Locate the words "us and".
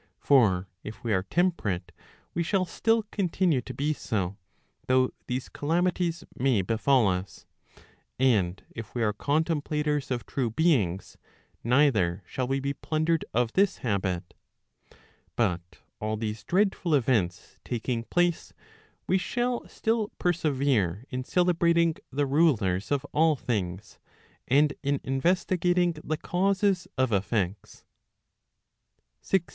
7.07-8.63